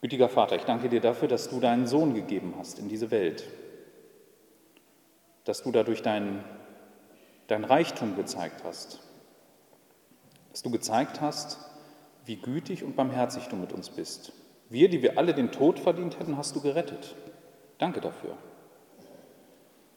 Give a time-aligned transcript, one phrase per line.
[0.00, 3.44] Gütiger Vater, ich danke dir dafür, dass du deinen Sohn gegeben hast in diese Welt,
[5.44, 6.44] dass du dadurch dein,
[7.48, 9.00] dein Reichtum gezeigt hast,
[10.50, 11.58] dass du gezeigt hast,
[12.24, 14.32] wie gütig und barmherzig du mit uns bist.
[14.68, 17.16] Wir, die wir alle den Tod verdient hätten, hast du gerettet.
[17.78, 18.36] Danke dafür.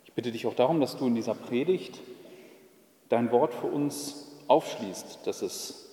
[0.05, 1.99] Ich bitte dich auch darum, dass du in dieser Predigt
[3.09, 5.90] dein Wort für uns aufschließt, dass es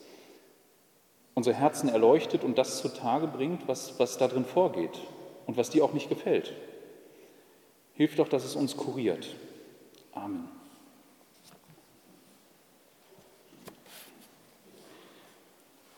[1.38, 4.98] unsere Herzen erleuchtet und das zutage bringt, was, was da drin vorgeht
[5.46, 6.52] und was dir auch nicht gefällt.
[7.94, 9.36] Hilf doch, dass es uns kuriert.
[10.12, 10.48] Amen.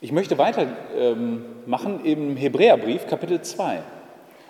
[0.02, 3.83] Ich möchte weitermachen ähm, im Hebräerbrief, Kapitel 2.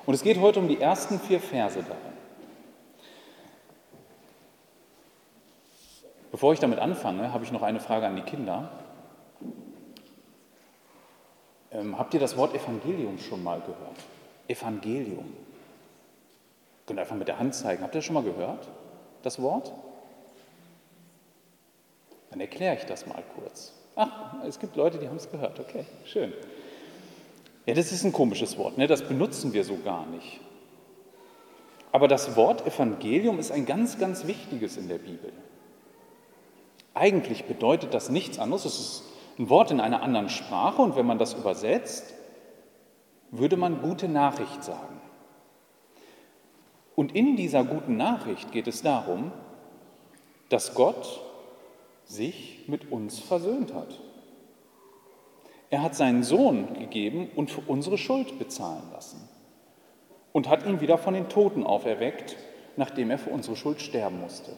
[0.06, 2.19] Und es geht heute um die ersten vier Verse darin.
[6.33, 8.72] Bevor ich damit anfange, habe ich noch eine Frage an die Kinder.
[11.73, 13.97] Ähm, habt ihr das Wort Evangelium schon mal gehört?
[14.48, 15.33] Evangelium.
[16.86, 17.83] Könnt ihr einfach mit der Hand zeigen.
[17.83, 18.69] Habt ihr das schon mal gehört,
[19.22, 19.72] das Wort?
[22.31, 23.72] Dann erkläre ich das mal kurz.
[23.97, 25.61] Ach, es gibt Leute, die haben es gehört.
[25.61, 26.33] Okay, schön.
[27.67, 28.87] Ja, das ist ein komisches Wort, ne?
[28.87, 30.41] das benutzen wir so gar nicht.
[31.92, 35.33] Aber das Wort Evangelium ist ein ganz, ganz wichtiges in der Bibel.
[36.94, 39.03] Eigentlich bedeutet das nichts anderes, es ist
[39.41, 42.12] ein Wort in einer anderen Sprache und wenn man das übersetzt,
[43.30, 45.00] würde man gute Nachricht sagen.
[46.94, 49.32] Und in dieser guten Nachricht geht es darum,
[50.50, 51.22] dass Gott
[52.05, 53.98] sich mit uns versöhnt hat.
[55.70, 59.27] Er hat seinen Sohn gegeben und für unsere Schuld bezahlen lassen
[60.32, 62.36] und hat ihn wieder von den Toten auferweckt,
[62.77, 64.52] nachdem er für unsere Schuld sterben musste.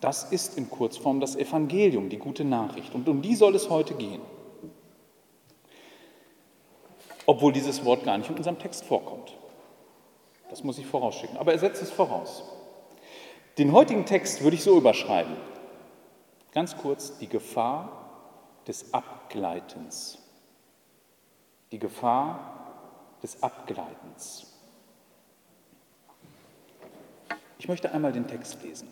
[0.00, 2.94] Das ist in Kurzform das Evangelium, die gute Nachricht.
[2.94, 4.20] Und um die soll es heute gehen.
[7.24, 9.36] Obwohl dieses Wort gar nicht in unserem Text vorkommt.
[10.48, 11.38] Das muss ich vorausschicken.
[11.38, 12.44] Aber er setzt es voraus.
[13.58, 15.34] Den heutigen Text würde ich so überschreiben.
[16.52, 18.06] Ganz kurz, die Gefahr
[18.66, 20.18] des Abgleitens.
[21.72, 22.66] Die Gefahr
[23.22, 24.46] des Abgleitens.
[27.58, 28.88] Ich möchte einmal den Text lesen.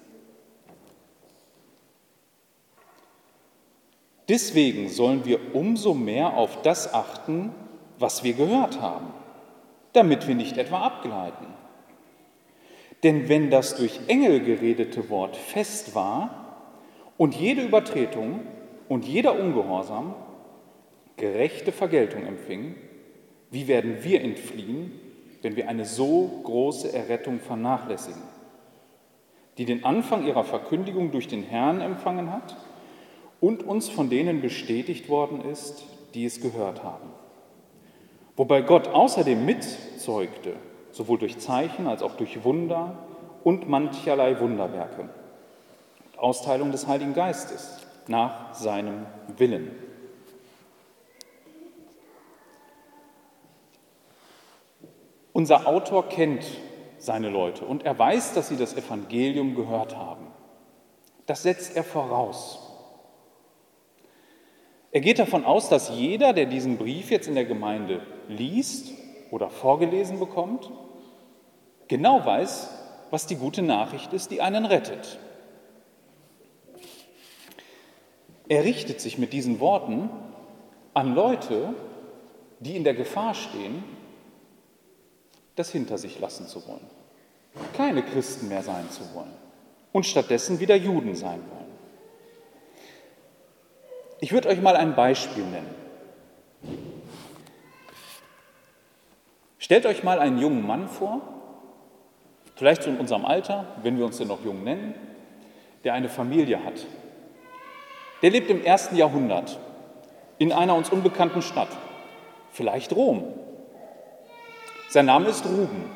[4.28, 7.52] Deswegen sollen wir umso mehr auf das achten,
[7.98, 9.08] was wir gehört haben,
[9.92, 11.46] damit wir nicht etwa abgleiten.
[13.02, 16.56] Denn wenn das durch Engel geredete Wort fest war
[17.18, 18.40] und jede Übertretung
[18.88, 20.14] und jeder Ungehorsam
[21.16, 22.76] gerechte Vergeltung empfing,
[23.50, 24.98] wie werden wir entfliehen,
[25.42, 28.22] wenn wir eine so große Errettung vernachlässigen,
[29.58, 32.56] die den Anfang ihrer Verkündigung durch den Herrn empfangen hat
[33.44, 35.84] und uns von denen bestätigt worden ist,
[36.14, 37.10] die es gehört haben.
[38.36, 40.56] Wobei Gott außerdem mitzeugte,
[40.92, 43.06] sowohl durch Zeichen als auch durch Wunder
[43.44, 45.10] und mancherlei Wunderwerke.
[46.16, 49.04] Austeilung des Heiligen Geistes nach seinem
[49.36, 49.72] Willen.
[55.34, 56.46] Unser Autor kennt
[56.96, 60.28] seine Leute und er weiß, dass sie das Evangelium gehört haben.
[61.26, 62.63] Das setzt er voraus.
[64.94, 68.92] Er geht davon aus, dass jeder, der diesen Brief jetzt in der Gemeinde liest
[69.32, 70.70] oder vorgelesen bekommt,
[71.88, 72.68] genau weiß,
[73.10, 75.18] was die gute Nachricht ist, die einen rettet.
[78.46, 80.10] Er richtet sich mit diesen Worten
[80.94, 81.74] an Leute,
[82.60, 83.82] die in der Gefahr stehen,
[85.56, 86.86] das hinter sich lassen zu wollen,
[87.76, 89.34] keine Christen mehr sein zu wollen
[89.90, 91.63] und stattdessen wieder Juden sein wollen.
[94.24, 95.68] Ich würde euch mal ein Beispiel nennen.
[99.58, 101.20] Stellt euch mal einen jungen Mann vor,
[102.56, 104.94] vielleicht so in unserem Alter, wenn wir uns denn noch jung nennen,
[105.84, 106.86] der eine Familie hat.
[108.22, 109.58] Der lebt im ersten Jahrhundert
[110.38, 111.68] in einer uns unbekannten Stadt,
[112.50, 113.24] vielleicht Rom.
[114.88, 115.90] Sein Name ist Ruben.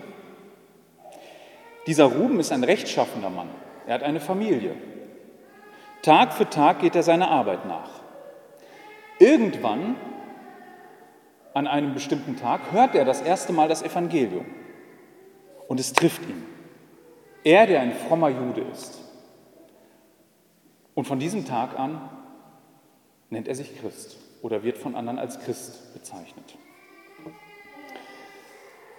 [1.87, 3.49] Dieser Ruben ist ein rechtschaffender Mann.
[3.87, 4.75] Er hat eine Familie.
[6.03, 7.98] Tag für Tag geht er seiner Arbeit nach.
[9.19, 9.97] Irgendwann,
[11.55, 14.47] an einem bestimmten Tag, hört er das erste Mal das Evangelium
[15.67, 16.45] und es trifft ihn.
[17.45, 18.99] Er, der ein frommer Jude ist.
[20.95, 22.01] Und von diesem Tag an
[23.31, 26.57] nennt er sich Christ oder wird von anderen als Christ bezeichnet.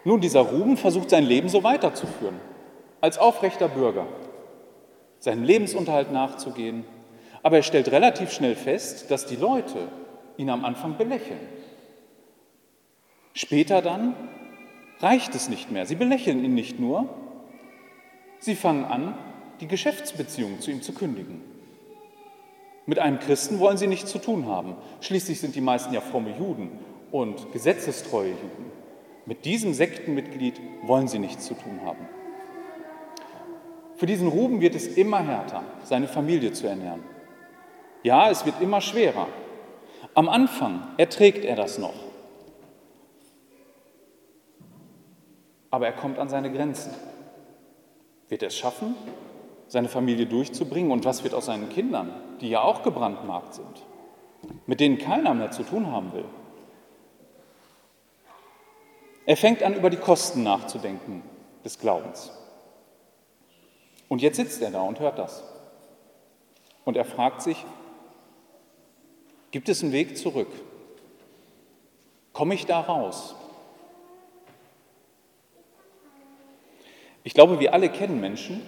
[0.05, 2.39] Nun, dieser Ruben versucht sein Leben so weiterzuführen,
[3.01, 4.07] als aufrechter Bürger,
[5.19, 6.85] seinen Lebensunterhalt nachzugehen,
[7.43, 9.89] aber er stellt relativ schnell fest, dass die Leute,
[10.39, 11.39] ihn am Anfang belächeln.
[13.33, 14.15] Später dann
[14.99, 15.85] reicht es nicht mehr.
[15.85, 17.09] Sie belächeln ihn nicht nur,
[18.39, 19.17] sie fangen an,
[19.59, 21.41] die Geschäftsbeziehungen zu ihm zu kündigen.
[22.85, 24.75] Mit einem Christen wollen sie nichts zu tun haben.
[25.01, 26.71] Schließlich sind die meisten ja fromme Juden
[27.11, 28.71] und gesetzestreue Juden.
[29.25, 32.07] Mit diesem Sektenmitglied wollen sie nichts zu tun haben.
[33.97, 37.03] Für diesen Ruben wird es immer härter, seine Familie zu ernähren.
[38.01, 39.27] Ja, es wird immer schwerer.
[40.13, 41.93] Am Anfang erträgt er das noch.
[45.71, 46.93] Aber er kommt an seine Grenzen.
[48.27, 48.95] Wird er es schaffen,
[49.67, 50.91] seine Familie durchzubringen?
[50.91, 52.11] Und was wird aus seinen Kindern,
[52.41, 53.85] die ja auch gebrandmarkt sind,
[54.65, 56.25] mit denen keiner mehr zu tun haben will?
[59.25, 61.21] Er fängt an, über die Kosten nachzudenken
[61.63, 62.31] des Glaubens.
[64.07, 65.43] Und jetzt sitzt er da und hört das.
[66.83, 67.63] Und er fragt sich,
[69.51, 70.49] gibt es einen Weg zurück?
[72.33, 73.35] Komme ich da raus?
[77.23, 78.61] Ich glaube, wir alle kennen Menschen,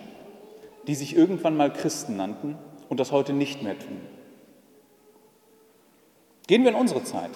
[0.87, 2.57] die sich irgendwann mal Christen nannten
[2.89, 4.01] und das heute nicht mehr tun.
[6.47, 7.31] Gehen wir in unsere Zeit.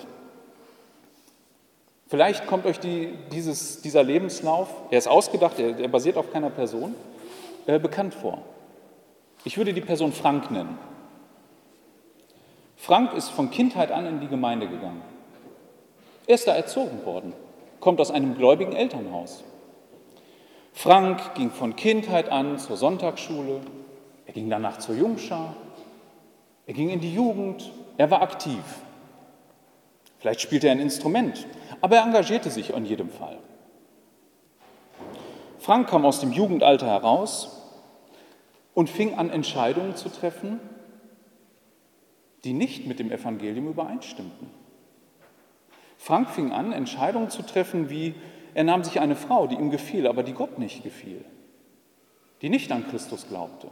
[2.08, 6.50] Vielleicht kommt euch die, dieses, dieser Lebenslauf, er ist ausgedacht, er, er basiert auf keiner
[6.50, 6.94] Person,
[7.66, 8.44] äh, bekannt vor.
[9.44, 10.78] Ich würde die Person Frank nennen.
[12.86, 15.02] Frank ist von Kindheit an in die Gemeinde gegangen.
[16.28, 17.34] Er ist da erzogen worden,
[17.80, 19.44] kommt aus einem gläubigen Elternhaus.
[20.72, 23.62] Frank ging von Kindheit an zur Sonntagsschule,
[24.28, 25.56] er ging danach zur Jungschar,
[26.68, 28.62] er ging in die Jugend, er war aktiv.
[30.20, 31.48] Vielleicht spielte er ein Instrument,
[31.82, 33.40] aber er engagierte sich in jedem Fall.
[35.58, 37.64] Frank kam aus dem Jugendalter heraus
[38.76, 40.60] und fing an, Entscheidungen zu treffen,
[42.46, 44.50] die nicht mit dem Evangelium übereinstimmten.
[45.98, 48.14] Frank fing an, Entscheidungen zu treffen, wie
[48.54, 51.26] er nahm sich eine Frau, die ihm gefiel, aber die Gott nicht gefiel,
[52.42, 53.68] die nicht an Christus glaubte.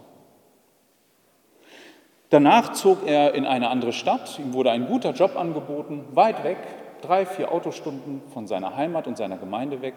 [2.32, 6.58] Danach zog er in eine andere Stadt, ihm wurde ein guter Job angeboten, weit weg,
[7.02, 9.96] drei, vier Autostunden von seiner Heimat und seiner Gemeinde weg.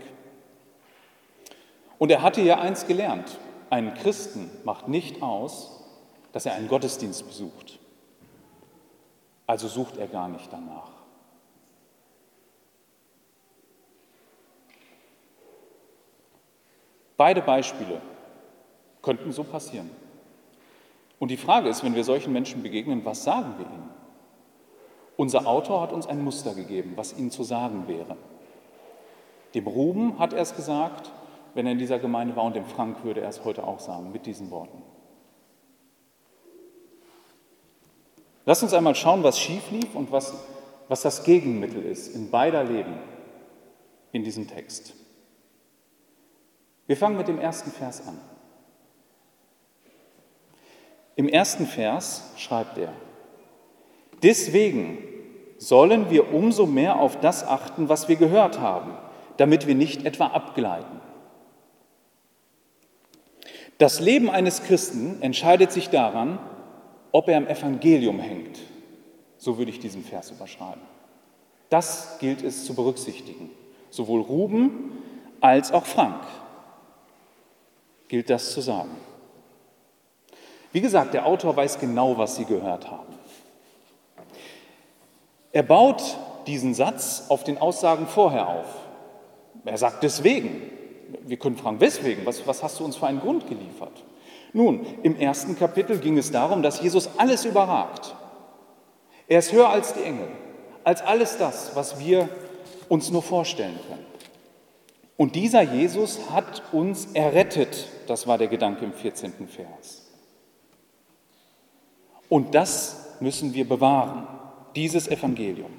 [1.97, 3.39] Und er hatte ja eins gelernt,
[3.71, 5.83] einen Christen macht nicht aus,
[6.33, 7.79] dass er einen Gottesdienst besucht.
[9.47, 10.91] Also sucht er gar nicht danach.
[17.17, 18.01] Beide Beispiele
[19.03, 19.91] könnten so passieren.
[21.19, 23.91] Und die Frage ist, wenn wir solchen Menschen begegnen, was sagen wir ihnen?
[25.17, 28.17] Unser Autor hat uns ein Muster gegeben, was ihnen zu sagen wäre.
[29.55, 31.11] Dem Ruben hat er es gesagt,
[31.55, 34.13] wenn er in dieser Gemeinde war, und dem Frank würde er es heute auch sagen,
[34.13, 34.83] mit diesen Worten.
[38.47, 40.33] Lass uns einmal schauen, was schief lief und was,
[40.89, 42.95] was das Gegenmittel ist in beider Leben
[44.13, 44.95] in diesem Text.
[46.87, 48.19] Wir fangen mit dem ersten Vers an.
[51.17, 52.93] Im ersten Vers schreibt er,
[54.23, 54.99] deswegen
[55.59, 58.93] sollen wir umso mehr auf das achten, was wir gehört haben,
[59.39, 61.01] damit wir nicht etwa abgleiten.
[63.79, 66.39] Das Leben eines Christen entscheidet sich daran,
[67.17, 68.59] ob er am Evangelium hängt.
[69.39, 70.83] So würde ich diesen Vers überschreiben.
[71.71, 73.49] Das gilt es zu berücksichtigen.
[73.89, 75.03] Sowohl Ruben
[75.41, 76.23] als auch Frank
[78.09, 78.91] gilt das zu sagen.
[80.73, 83.15] Wie gesagt, der Autor weiß genau, was Sie gehört haben.
[85.53, 88.75] Er baut diesen Satz auf den Aussagen vorher auf.
[89.65, 90.71] Er sagt deswegen.
[91.23, 92.27] Wir können fragen, weswegen?
[92.27, 94.05] Was, was hast du uns für einen Grund geliefert?
[94.57, 98.17] Nun, im ersten Kapitel ging es darum, dass Jesus alles überragt.
[99.29, 100.29] Er ist höher als die Engel,
[100.83, 102.31] als alles das, was wir
[102.89, 104.07] uns nur vorstellen können.
[105.19, 109.47] Und dieser Jesus hat uns errettet, das war der Gedanke im 14.
[109.47, 110.07] Vers.
[112.31, 114.27] Und das müssen wir bewahren,
[114.75, 115.73] dieses Evangelium.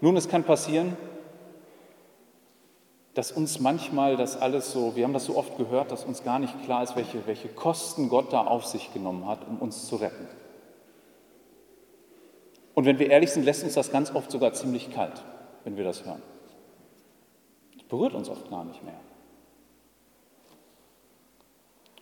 [0.00, 0.96] Nun, es kann passieren,
[3.18, 6.38] dass uns manchmal das alles so, wir haben das so oft gehört, dass uns gar
[6.38, 9.96] nicht klar ist, welche, welche Kosten Gott da auf sich genommen hat, um uns zu
[9.96, 10.28] retten.
[12.74, 15.20] Und wenn wir ehrlich sind, lässt uns das ganz oft sogar ziemlich kalt
[15.64, 16.22] wenn wir das hören.
[17.74, 19.00] Das berührt uns oft gar nicht mehr.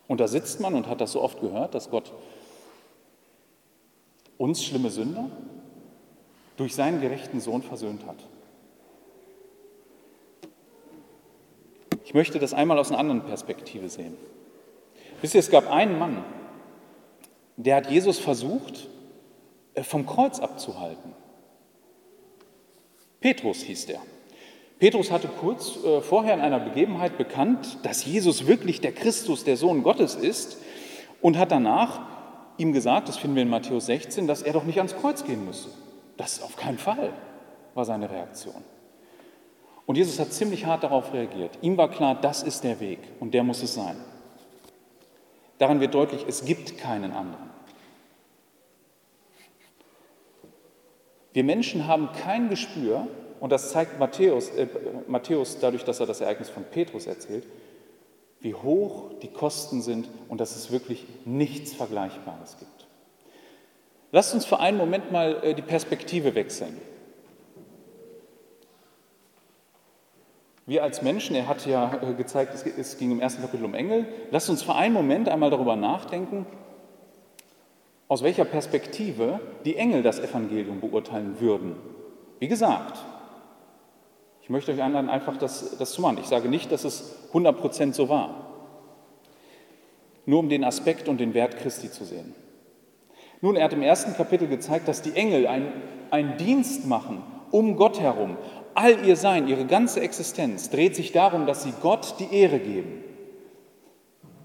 [0.06, 2.12] Und da sitzt man und hat das so oft gehört, dass Gott
[4.36, 5.30] uns schlimme Sünder
[6.58, 8.18] durch seinen gerechten Sohn versöhnt hat.
[12.06, 14.16] Ich möchte das einmal aus einer anderen Perspektive sehen.
[15.20, 16.24] Wisst ihr, es gab einen Mann,
[17.56, 18.86] der hat Jesus versucht,
[19.74, 21.14] äh, vom Kreuz abzuhalten.
[23.20, 24.00] Petrus hieß der.
[24.78, 29.56] Petrus hatte kurz äh, vorher in einer Begebenheit bekannt, dass Jesus wirklich der Christus, der
[29.56, 30.58] Sohn Gottes ist
[31.20, 32.02] und hat danach
[32.56, 35.44] ihm gesagt, das finden wir in Matthäus 16, dass er doch nicht ans Kreuz gehen
[35.44, 35.70] müsse.
[36.16, 37.12] Das auf keinen Fall
[37.74, 38.62] war seine Reaktion.
[39.86, 41.58] Und Jesus hat ziemlich hart darauf reagiert.
[41.62, 43.96] Ihm war klar, das ist der Weg und der muss es sein.
[45.58, 47.50] Daran wird deutlich, es gibt keinen anderen.
[51.32, 53.06] Wir Menschen haben kein Gespür,
[53.40, 54.66] und das zeigt Matthäus, äh,
[55.06, 57.46] Matthäus dadurch, dass er das Ereignis von Petrus erzählt,
[58.40, 62.86] wie hoch die Kosten sind und dass es wirklich nichts Vergleichbares gibt.
[64.12, 66.80] Lasst uns für einen Moment mal äh, die Perspektive wechseln.
[70.66, 74.06] Wir als Menschen, er hat ja äh, gezeigt, es ging im ersten Kapitel um Engel,
[74.32, 76.44] lasst uns für einen Moment einmal darüber nachdenken,
[78.08, 81.76] aus welcher Perspektive die Engel das Evangelium beurteilen würden.
[82.40, 82.98] Wie gesagt,
[84.42, 86.18] ich möchte euch einladen, einfach das, das zu machen.
[86.20, 88.46] Ich sage nicht, dass es 100% so war.
[90.24, 92.34] Nur um den Aspekt und den Wert Christi zu sehen.
[93.40, 95.46] Nun, er hat im ersten Kapitel gezeigt, dass die Engel
[96.10, 98.36] einen Dienst machen um Gott herum,
[98.76, 103.02] All ihr Sein, ihre ganze Existenz dreht sich darum, dass sie Gott die Ehre geben.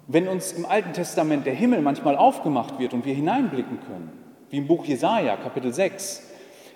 [0.08, 4.10] Wenn uns im Alten Testament der Himmel manchmal aufgemacht wird und wir hineinblicken können,
[4.50, 6.24] wie im Buch Jesaja, Kapitel 6,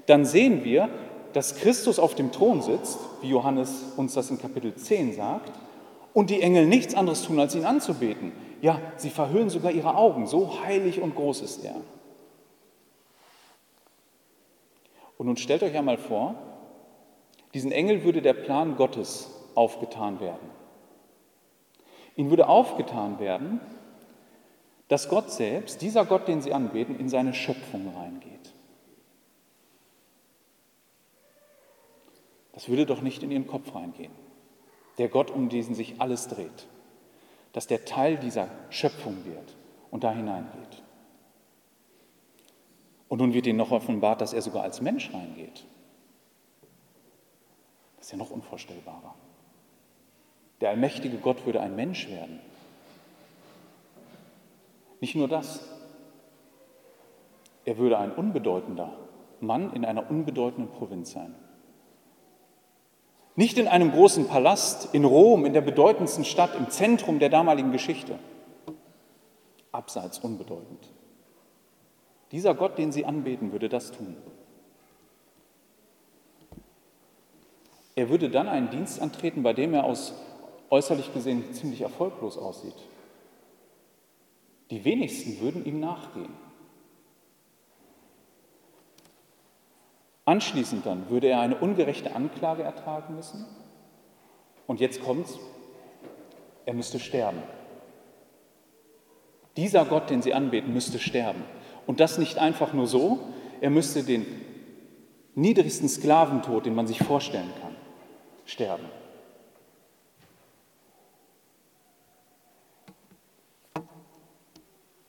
[0.05, 0.89] dann sehen wir,
[1.31, 5.53] dass Christus auf dem Thron sitzt, wie Johannes uns das in Kapitel 10 sagt,
[6.13, 8.33] und die Engel nichts anderes tun, als ihn anzubeten.
[8.61, 11.75] Ja, sie verhüllen sogar ihre Augen, so heilig und groß ist er.
[15.17, 16.35] Und nun stellt euch einmal vor,
[17.55, 20.49] diesen Engel würde der Plan Gottes aufgetan werden.
[22.17, 23.61] Ihnen würde aufgetan werden,
[24.89, 28.53] dass Gott selbst, dieser Gott, den sie anbeten, in seine Schöpfung reingeht.
[32.51, 34.11] Das würde doch nicht in ihren Kopf reingehen.
[34.97, 36.67] Der Gott, um diesen sich alles dreht,
[37.53, 39.55] dass der Teil dieser Schöpfung wird
[39.91, 40.83] und da hineingeht.
[43.07, 45.65] Und nun wird ihnen noch offenbart, dass er sogar als Mensch reingeht.
[48.05, 49.15] Ist ja noch unvorstellbarer.
[50.61, 52.39] Der allmächtige Gott würde ein Mensch werden.
[55.01, 55.61] Nicht nur das,
[57.65, 58.93] er würde ein unbedeutender
[59.39, 61.33] Mann in einer unbedeutenden Provinz sein.
[63.35, 67.71] Nicht in einem großen Palast in Rom, in der bedeutendsten Stadt, im Zentrum der damaligen
[67.71, 68.19] Geschichte.
[69.71, 70.91] Abseits unbedeutend.
[72.31, 74.15] Dieser Gott, den sie anbeten, würde das tun.
[77.95, 80.13] Er würde dann einen Dienst antreten, bei dem er aus
[80.69, 82.75] äußerlich gesehen ziemlich erfolglos aussieht.
[84.69, 86.33] Die wenigsten würden ihm nachgehen.
[90.25, 93.45] Anschließend dann würde er eine ungerechte Anklage ertragen müssen.
[94.65, 95.37] Und jetzt kommt's,
[96.65, 97.43] er müsste sterben.
[99.55, 101.43] Dieser Gott, den sie anbeten, müsste sterben.
[101.85, 103.19] Und das nicht einfach nur so,
[103.61, 104.25] er müsste den
[105.35, 107.64] niedrigsten Sklaventod, den man sich vorstellen kann,
[108.45, 108.85] sterben.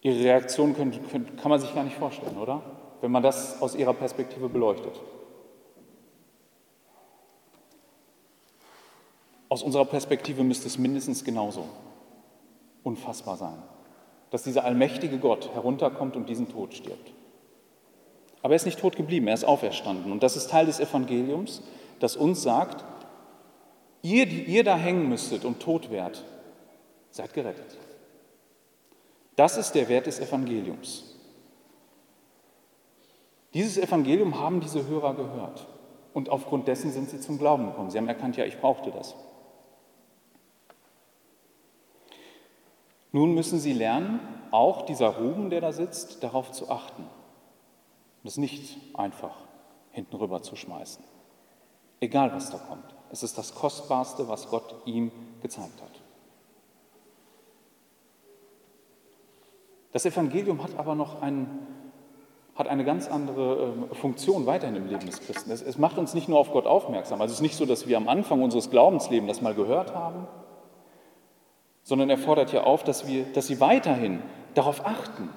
[0.01, 2.63] Ihre Reaktion kann man sich gar nicht vorstellen, oder?
[3.01, 5.01] Wenn man das aus ihrer Perspektive beleuchtet.
[9.49, 11.67] Aus unserer Perspektive müsste es mindestens genauso
[12.83, 13.63] unfassbar sein,
[14.31, 17.13] dass dieser allmächtige Gott herunterkommt und diesen Tod stirbt.
[18.43, 20.13] Aber er ist nicht tot geblieben, er ist auferstanden.
[20.13, 21.63] Und das ist Teil des Evangeliums,
[21.99, 22.85] das uns sagt,
[24.07, 26.23] Ihr, die ihr da hängen müsstet und tot wärt,
[27.11, 27.77] seid gerettet.
[29.35, 31.17] Das ist der Wert des Evangeliums.
[33.53, 35.67] Dieses Evangelium haben diese Hörer gehört
[36.15, 37.91] und aufgrund dessen sind sie zum Glauben gekommen.
[37.91, 39.17] Sie haben erkannt, ja, ich brauchte das.
[43.11, 44.21] Nun müssen sie lernen,
[44.53, 47.03] auch dieser Ruben, der da sitzt, darauf zu achten
[48.23, 49.35] und es nicht einfach
[49.91, 51.03] hinten rüber zu schmeißen,
[51.99, 52.96] egal was da kommt.
[53.11, 55.91] Es ist das Kostbarste, was Gott ihm gezeigt hat.
[59.93, 61.67] Das Evangelium hat aber noch einen,
[62.55, 65.51] hat eine ganz andere ähm, Funktion weiterhin im Leben des Christen.
[65.51, 67.21] Es, es macht uns nicht nur auf Gott aufmerksam.
[67.21, 70.27] Also es ist nicht so, dass wir am Anfang unseres Glaubenslebens das mal gehört haben,
[71.83, 74.23] sondern er fordert ja auf, dass, wir, dass sie weiterhin
[74.55, 75.31] darauf achten.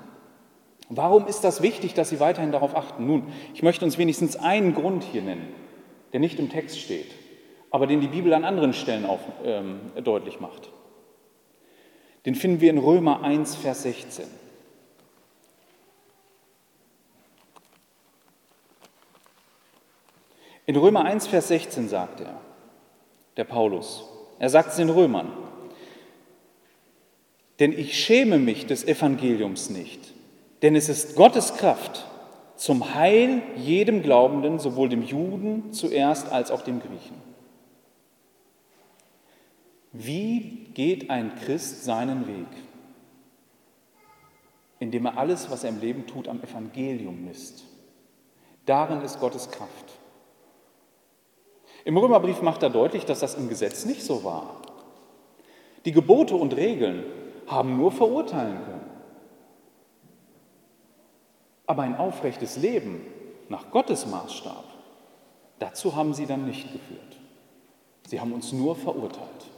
[0.90, 3.06] Warum ist das wichtig, dass sie weiterhin darauf achten?
[3.06, 5.54] Nun, ich möchte uns wenigstens einen Grund hier nennen,
[6.12, 7.19] der nicht im Text steht
[7.72, 10.70] aber den die Bibel an anderen Stellen auch ähm, deutlich macht.
[12.26, 14.26] Den finden wir in Römer 1, Vers 16.
[20.66, 22.40] In Römer 1, Vers 16 sagt er,
[23.38, 24.04] der Paulus,
[24.38, 25.32] er sagt es den Römern,
[27.60, 30.14] denn ich schäme mich des Evangeliums nicht,
[30.62, 32.06] denn es ist Gottes Kraft
[32.56, 37.28] zum Heil jedem Glaubenden, sowohl dem Juden zuerst als auch dem Griechen.
[39.91, 42.48] Wie geht ein Christ seinen Weg?
[44.79, 47.63] Indem er alles, was er im Leben tut, am Evangelium misst.
[48.65, 50.00] Darin ist Gottes Kraft.
[51.86, 54.62] Im Römerbrief macht er deutlich, dass das im Gesetz nicht so war.
[55.86, 57.03] Die Gebote und Regeln
[57.48, 58.89] haben nur verurteilen können.
[61.65, 63.01] Aber ein aufrechtes Leben
[63.48, 64.65] nach Gottes Maßstab,
[65.58, 67.17] dazu haben sie dann nicht geführt.
[68.08, 69.50] Sie haben uns nur verurteilt.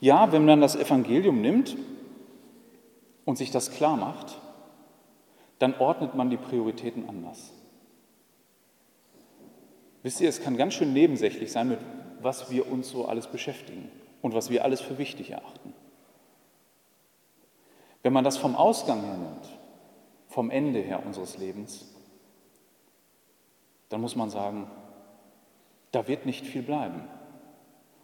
[0.00, 1.76] Ja, wenn man das Evangelium nimmt
[3.24, 4.38] und sich das klar macht,
[5.58, 7.52] dann ordnet man die Prioritäten anders.
[10.02, 11.78] Wisst ihr, es kann ganz schön nebensächlich sein, mit
[12.22, 13.90] was wir uns so alles beschäftigen
[14.22, 15.74] und was wir alles für wichtig erachten.
[18.02, 19.48] Wenn man das vom Ausgang her nimmt,
[20.28, 21.86] vom Ende her unseres Lebens,
[23.90, 24.70] dann muss man sagen,
[25.92, 27.02] da wird nicht viel bleiben.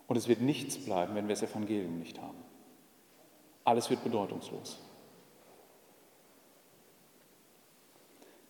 [0.06, 2.38] Und es wird nichts bleiben, wenn wir das Evangelium nicht haben.
[3.64, 4.78] Alles wird bedeutungslos.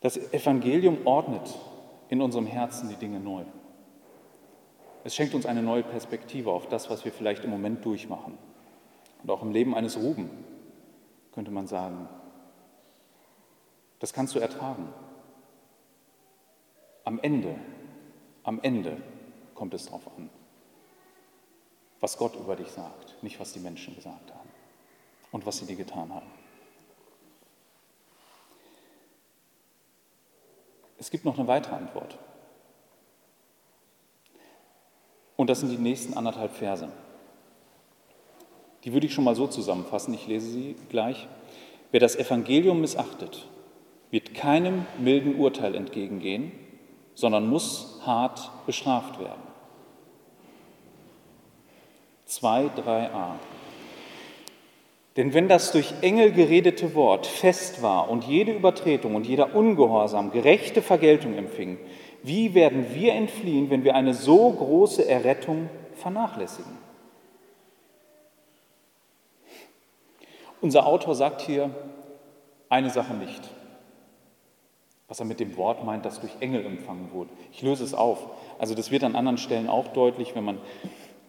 [0.00, 1.54] Das Evangelium ordnet
[2.08, 3.44] in unserem Herzen die Dinge neu.
[5.04, 8.36] Es schenkt uns eine neue Perspektive auf das, was wir vielleicht im Moment durchmachen.
[9.22, 10.30] Und auch im Leben eines Ruben
[11.32, 12.08] könnte man sagen,
[13.98, 14.88] das kannst du ertragen.
[17.04, 17.54] Am Ende,
[18.42, 18.96] am Ende
[19.54, 20.28] kommt es darauf an,
[22.00, 24.48] was Gott über dich sagt, nicht was die Menschen gesagt haben
[25.32, 26.30] und was sie dir getan haben.
[30.98, 32.18] Es gibt noch eine weitere Antwort.
[35.36, 36.88] Und das sind die nächsten anderthalb Verse.
[38.84, 41.28] Die würde ich schon mal so zusammenfassen, ich lese sie gleich.
[41.90, 43.46] Wer das Evangelium missachtet,
[44.10, 46.52] wird keinem milden Urteil entgegengehen,
[47.14, 49.45] sondern muss hart bestraft werden.
[52.26, 53.32] 2, 3a.
[55.16, 60.30] Denn wenn das durch Engel geredete Wort fest war und jede Übertretung und jeder Ungehorsam
[60.30, 61.78] gerechte Vergeltung empfing,
[62.22, 66.76] wie werden wir entfliehen, wenn wir eine so große Errettung vernachlässigen?
[70.60, 71.70] Unser Autor sagt hier
[72.68, 73.42] eine Sache nicht,
[75.08, 77.30] was er mit dem Wort meint, das durch Engel empfangen wurde.
[77.52, 78.26] Ich löse es auf.
[78.58, 80.58] Also das wird an anderen Stellen auch deutlich, wenn man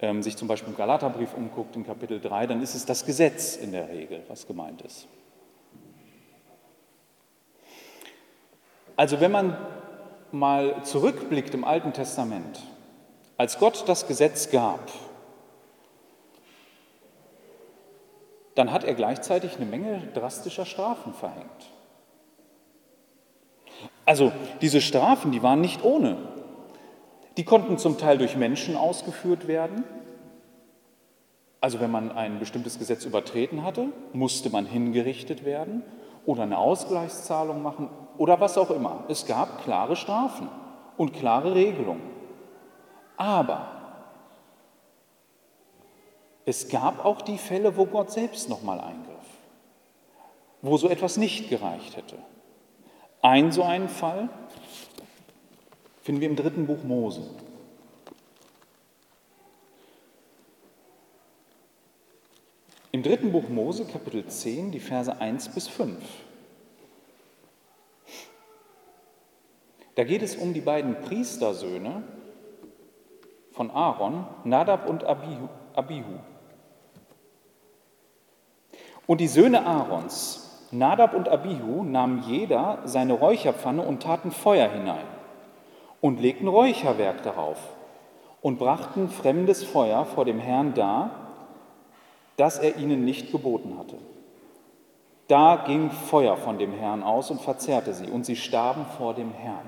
[0.02, 3.56] ähm, sich zum Beispiel im Galaterbrief umguckt, in Kapitel 3, dann ist es das Gesetz
[3.56, 5.08] in der Regel, was gemeint ist.
[8.96, 9.58] Also wenn man
[10.32, 12.62] mal zurückblickt im Alten Testament,
[13.38, 14.92] als Gott das Gesetz gab,
[18.56, 21.72] dann hat er gleichzeitig eine Menge drastischer Strafen verhängt.
[24.06, 24.32] Also
[24.62, 26.18] diese Strafen, die waren nicht ohne.
[27.38, 29.84] Die konnten zum Teil durch Menschen ausgeführt werden.
[31.62, 35.84] Also wenn man ein bestimmtes Gesetz übertreten hatte, musste man hingerichtet werden
[36.26, 39.04] oder eine Ausgleichszahlung machen oder was auch immer.
[39.08, 40.50] Es gab klare Strafen
[40.98, 42.02] und klare Regelungen.
[43.18, 43.68] Aber
[46.46, 49.28] es gab auch die Fälle, wo Gott selbst nochmal eingriff,
[50.62, 52.18] wo so etwas nicht gereicht hätte.
[53.22, 54.30] Ein so einen Fall
[56.08, 57.22] finden wir im dritten Buch Mose.
[62.94, 65.98] Im dritten Buch Mose, Kapitel 10, die Verse 1 bis 5.
[69.96, 72.04] Da geht es um die beiden Priestersöhne
[73.52, 75.50] von Aaron, Nadab und Abihu.
[79.08, 85.17] Und die Söhne Aarons, Nadab und Abihu, nahmen jeder seine Räucherpfanne und taten Feuer hinein
[86.02, 87.58] und legten Räucherwerk darauf
[88.42, 91.12] und brachten fremdes Feuer vor dem Herrn dar,
[92.38, 93.98] das er ihnen nicht geboten hatte.
[95.28, 99.32] Da ging Feuer von dem Herrn aus und verzehrte sie, und sie starben vor dem
[99.32, 99.68] Herrn.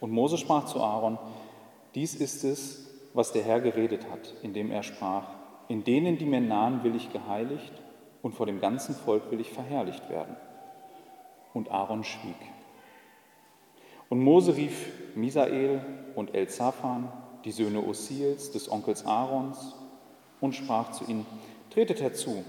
[0.00, 1.18] Und Mose sprach zu Aaron,
[1.94, 5.24] dies ist es, was der Herr geredet hat, indem er sprach,
[5.68, 7.72] in denen, die mir nahen, will ich geheiligt
[8.22, 10.36] und vor dem ganzen Volk will ich verherrlicht werden.
[11.54, 12.36] Und Aaron schwieg.
[14.08, 17.10] Und Mose rief Misael und Elzaphan,
[17.44, 19.74] die Söhne Osiels, des Onkels Aarons,
[20.40, 21.26] und sprach zu ihnen,
[21.70, 22.44] tretet herzu,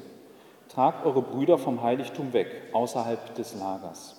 [0.70, 4.16] tragt eure Brüder vom Heiligtum weg, außerhalb des Lagers.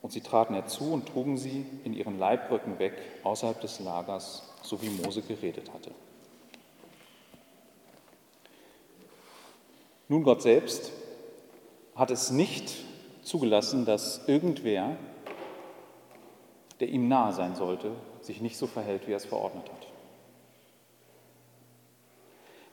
[0.00, 4.80] Und sie traten herzu und trugen sie in ihren Leibröcken weg, außerhalb des Lagers, so
[4.82, 5.92] wie Mose geredet hatte.
[10.08, 10.92] Nun, Gott selbst
[11.94, 12.74] hat es nicht
[13.22, 14.96] zugelassen, dass irgendwer,
[16.82, 17.92] der ihm nahe sein sollte,
[18.22, 19.86] sich nicht so verhält, wie er es verordnet hat.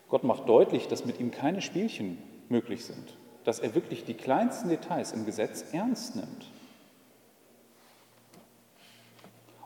[0.09, 2.17] Gott macht deutlich, dass mit ihm keine Spielchen
[2.49, 6.47] möglich sind, dass er wirklich die kleinsten Details im Gesetz ernst nimmt.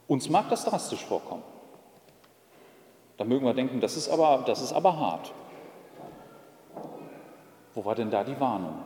[0.08, 1.44] Uns mag das drastisch vorkommen.
[3.16, 5.32] Da mögen wir denken, das ist aber, das ist aber hart.
[7.74, 8.80] Wo war denn da die Warnung?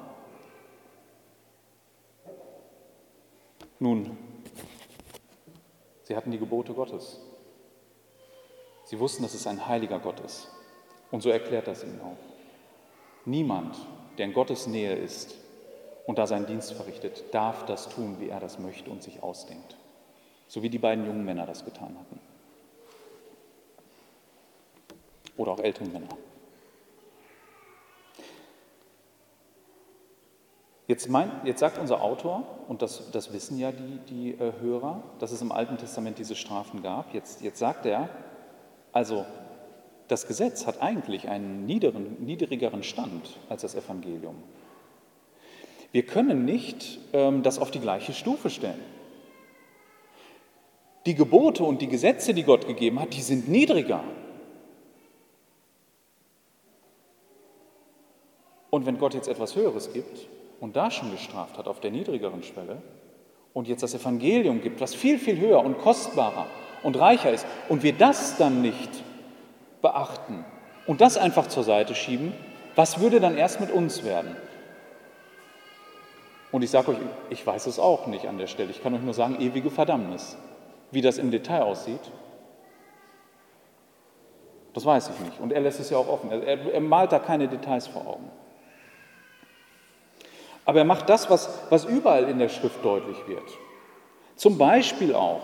[3.79, 4.15] Nun,
[6.07, 7.19] sie hatten die Gebote Gottes.
[8.85, 10.47] Sie wussten, dass es ein heiliger Gott ist.
[11.11, 12.17] Und so erklärt das ihnen auch.
[13.25, 13.75] Niemand,
[14.17, 15.35] der in Gottes Nähe ist
[16.05, 19.75] und da seinen Dienst verrichtet, darf das tun, wie er das möchte und sich ausdenkt.
[20.47, 22.19] So wie die beiden jungen Männer das getan hatten.
[25.35, 26.07] Oder auch ältere Männer.
[30.87, 35.03] Jetzt, mein, jetzt, sagt unser Autor, und das, das wissen ja die, die äh, Hörer,
[35.19, 37.13] dass es im Alten Testament diese Strafen gab.
[37.13, 38.07] Jetzt, jetzt sagt er,
[38.93, 39.25] also
[40.07, 44.35] das Gesetz hat eigentlich einen niederen, niedrigeren Stand als das Evangelium.
[45.91, 48.79] Wir können nicht ähm, das auf die gleiche Stufe stellen.
[51.05, 54.05] Die Gebote und die Gesetze, die Gott gegeben hat, die sind niedriger.
[58.69, 60.27] Und wenn Gott jetzt etwas Höheres gibt
[60.59, 62.81] und da schon gestraft hat auf der niedrigeren Schwelle
[63.53, 66.47] und jetzt das Evangelium gibt, was viel, viel höher und kostbarer
[66.83, 68.89] und reicher ist, und wir das dann nicht
[69.81, 70.45] beachten
[70.85, 72.33] und das einfach zur Seite schieben,
[72.75, 74.35] was würde dann erst mit uns werden?
[76.51, 76.97] Und ich sage euch,
[77.29, 78.69] ich weiß es auch nicht an der Stelle.
[78.69, 80.37] Ich kann euch nur sagen, ewige Verdammnis.
[80.91, 81.99] Wie das im Detail aussieht,
[84.73, 85.39] das weiß ich nicht.
[85.39, 86.31] Und er lässt es ja auch offen.
[86.31, 88.29] Er, er malt da keine Details vor Augen.
[90.67, 93.57] Aber er macht das, was, was überall in der Schrift deutlich wird.
[94.35, 95.41] Zum Beispiel auch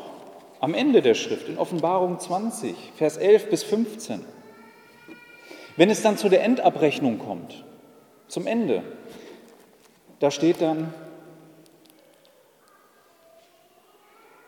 [0.59, 4.19] am Ende der Schrift in Offenbarung 20, Vers 11 bis 15.
[5.77, 7.63] Wenn es dann zu der Endabrechnung kommt,
[8.27, 8.83] zum Ende,
[10.19, 10.93] da steht dann,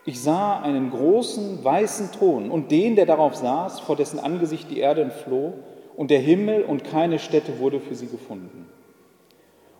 [0.04, 4.80] ich sah einen großen weißen Thron und den, der darauf saß, vor dessen Angesicht die
[4.80, 5.54] Erde entfloh,
[5.96, 8.70] und der Himmel und keine Stätte wurde für sie gefunden.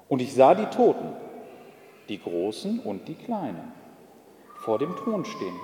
[0.08, 1.08] Und ich sah die Toten,
[2.08, 3.72] die Großen und die Kleinen,
[4.56, 5.56] vor dem Thron stehen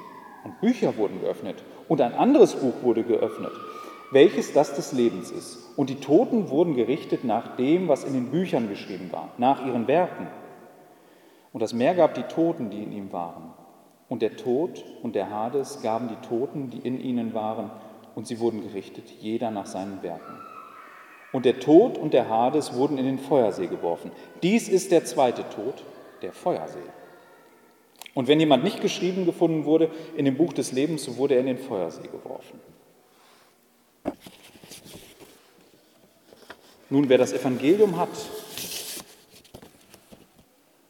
[0.45, 3.53] und Bücher wurden geöffnet und ein anderes Buch wurde geöffnet,
[4.11, 5.59] welches das des Lebens ist.
[5.77, 9.87] Und die Toten wurden gerichtet nach dem, was in den Büchern geschrieben war, nach ihren
[9.87, 10.27] Werken.
[11.53, 13.53] Und das Meer gab die Toten, die in ihm waren.
[14.09, 17.71] Und der Tod und der Hades gaben die Toten, die in ihnen waren,
[18.15, 20.52] und sie wurden gerichtet, jeder nach seinen Werken.
[21.33, 24.13] Und der Tod und der Hades wurden in den Feuersee geworfen.
[24.43, 25.83] Dies ist der zweite Tod,
[26.21, 26.79] der Feuersee.
[28.15, 31.41] Und wenn jemand nicht geschrieben gefunden wurde in dem Buch des Lebens, so wurde er
[31.41, 32.61] in den Feuersee geworfen.
[36.91, 38.11] Nun, wer das Evangelium hat,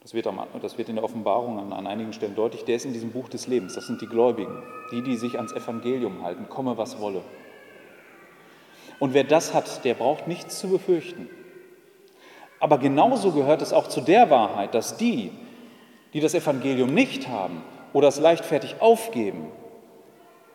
[0.02, 0.28] das wird,
[0.60, 3.28] das wird in der Offenbarung an, an, einigen Stellen deutlich, der ist in diesem Buch
[3.28, 3.74] des Lebens.
[3.74, 7.22] Das sind die Gläubigen, die, die sich ans Evangelium halten, komme was wolle.
[8.98, 11.28] Und wer das hat, der braucht nichts zu befürchten.
[12.60, 15.32] Aber genauso gehört es auch zu der Wahrheit, dass die,
[16.12, 19.48] die das Evangelium nicht haben oder es leichtfertig aufgeben,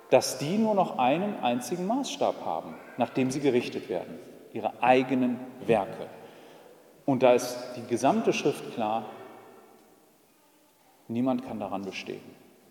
[0.09, 4.17] dass die nur noch einen einzigen Maßstab haben, nach dem sie gerichtet werden,
[4.53, 6.07] ihre eigenen Werke.
[7.05, 9.05] Und da ist die gesamte Schrift klar,
[11.09, 12.21] niemand kann daran bestehen.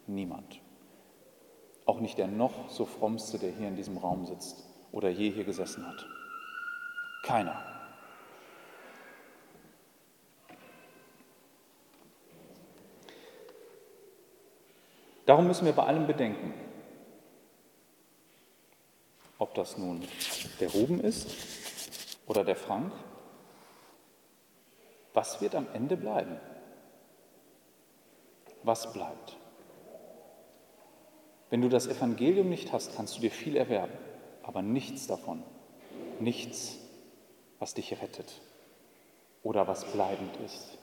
[0.07, 0.61] Niemand.
[1.85, 4.65] Auch nicht der noch so frommste, der hier in diesem Raum sitzt
[4.96, 6.06] oder je hier gesessen hat.
[7.22, 7.62] Keiner.
[15.26, 16.54] Darum müssen wir bei allem bedenken,
[19.38, 20.02] ob das nun
[20.61, 22.90] der Ruben ist oder der Frank,
[25.12, 26.40] was wird am Ende bleiben?
[28.62, 29.37] Was bleibt?
[31.50, 33.92] Wenn du das Evangelium nicht hast, kannst du dir viel erwerben,
[34.46, 35.42] aber nichts davon,
[36.20, 36.78] nichts,
[37.59, 38.40] was dich rettet
[39.42, 40.78] oder was bleibend ist.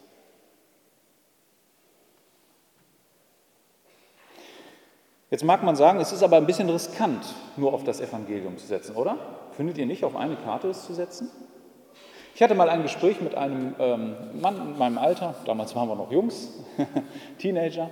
[5.30, 7.26] Jetzt mag man sagen, es ist aber ein bisschen riskant,
[7.58, 9.17] nur auf das Evangelium zu setzen, oder?
[9.54, 11.32] Findet ihr nicht, auf eine Karte es zu setzen?
[12.36, 15.95] Ich hatte mal ein Gespräch mit einem ähm, Mann in meinem Alter, damals waren wir
[15.95, 16.49] noch Jungs,
[17.39, 17.89] Teenager,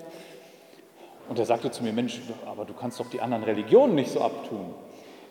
[1.30, 4.22] und er sagte zu mir, Mensch, aber du kannst doch die anderen Religionen nicht so
[4.22, 4.74] abtun.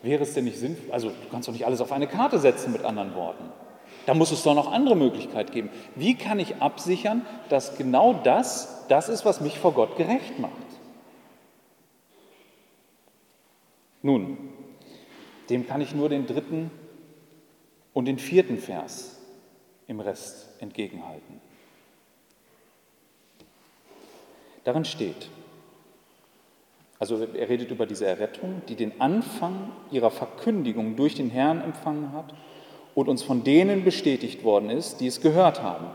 [0.01, 2.71] Wäre es denn nicht sinnvoll, also du kannst doch nicht alles auf eine Karte setzen
[2.71, 3.45] mit anderen Worten.
[4.05, 5.69] Da muss es doch noch andere Möglichkeiten geben.
[5.95, 10.51] Wie kann ich absichern, dass genau das das ist, was mich vor Gott gerecht macht?
[14.01, 14.37] Nun,
[15.49, 16.71] dem kann ich nur den dritten
[17.93, 19.19] und den vierten Vers
[19.87, 21.39] im Rest entgegenhalten.
[24.63, 25.29] Darin steht,
[27.01, 32.13] also er redet über diese Errettung, die den Anfang ihrer Verkündigung durch den Herrn empfangen
[32.13, 32.31] hat
[32.93, 35.87] und uns von denen bestätigt worden ist, die es gehört haben.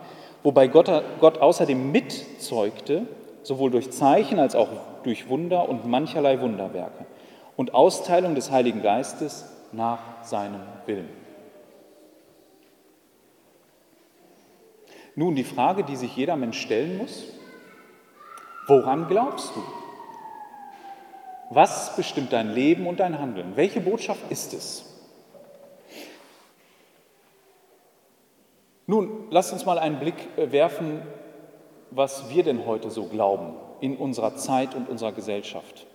[0.43, 0.91] Wobei Gott,
[1.21, 3.07] Gott außerdem mitzeugte,
[3.45, 4.67] sowohl durch Zeichen als auch
[5.05, 7.07] durch Wunder und mancherlei Wunderwerke
[7.55, 11.09] und Austeilung des Heiligen Geistes nach seinem Willen.
[15.15, 17.27] Nun die Frage, die sich jeder Mensch stellen muss,
[18.67, 19.63] woran glaubst du?
[21.51, 23.53] Was bestimmt dein Leben und dein Handeln?
[23.57, 24.85] Welche Botschaft ist es?
[28.87, 31.03] Nun, lasst uns mal einen Blick äh, werfen,
[31.91, 35.87] was wir denn heute so glauben in unserer Zeit und unserer Gesellschaft.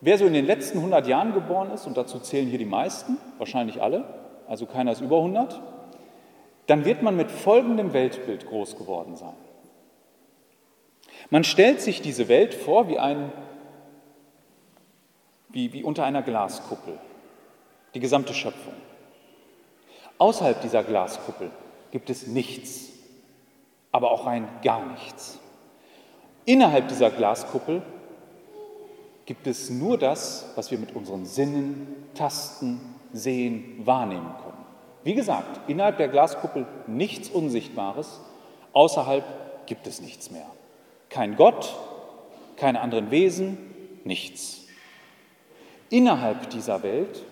[0.00, 3.18] Wer so in den letzten 100 Jahren geboren ist, und dazu zählen hier die meisten,
[3.36, 4.04] wahrscheinlich alle,
[4.48, 5.60] also keiner ist über 100,
[6.66, 9.34] dann wird man mit folgendem Weltbild groß geworden sein.
[11.30, 13.32] Man stellt sich diese Welt vor wie, ein,
[15.48, 16.98] wie, wie unter einer Glaskuppel,
[17.94, 18.74] die gesamte Schöpfung.
[20.18, 21.50] Außerhalb dieser Glaskuppel
[21.92, 22.90] gibt es nichts,
[23.92, 25.38] aber auch rein gar nichts.
[26.44, 27.82] Innerhalb dieser Glaskuppel
[29.24, 32.80] gibt es nur das, was wir mit unseren Sinnen tasten,
[33.12, 34.64] sehen, wahrnehmen können.
[35.04, 38.20] Wie gesagt, innerhalb der Glaskuppel nichts Unsichtbares,
[38.72, 39.24] außerhalb
[39.66, 40.46] gibt es nichts mehr.
[41.10, 41.76] Kein Gott,
[42.56, 43.58] keine anderen Wesen,
[44.04, 44.66] nichts.
[45.90, 47.22] Innerhalb dieser Welt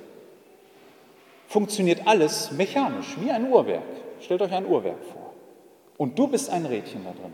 [1.47, 3.83] funktioniert alles mechanisch, wie ein Uhrwerk.
[4.21, 5.33] Stellt euch ein Uhrwerk vor.
[5.97, 7.33] Und du bist ein Rädchen da drin.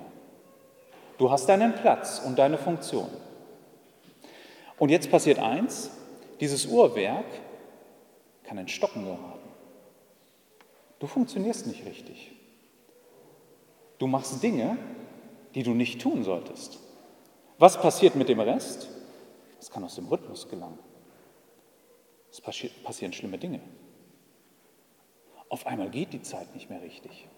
[1.19, 3.09] Du hast deinen Platz und deine Funktion.
[4.79, 5.91] Und jetzt passiert eins,
[6.41, 7.27] dieses Uhrwerk
[8.45, 9.49] kann ein Stocken geraten.
[10.99, 12.33] Du funktionierst nicht richtig.
[13.99, 14.77] Du machst Dinge,
[15.55, 16.81] die du nicht tun solltest.
[17.59, 18.89] Was passiert mit dem Rest?
[19.61, 20.79] Es kann aus dem Rhythmus gelangen.
[22.31, 23.61] Es passieren schlimme Dinge.
[25.49, 27.29] Auf einmal geht die Zeit nicht mehr richtig.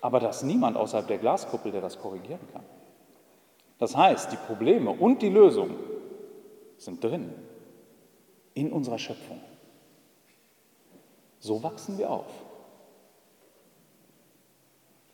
[0.00, 2.64] Aber da ist niemand außerhalb der Glaskuppel, der das korrigieren kann.
[3.78, 5.70] Das heißt, die Probleme und die Lösung
[6.78, 7.34] sind drin,
[8.54, 9.40] in unserer Schöpfung.
[11.40, 12.26] So wachsen wir auf.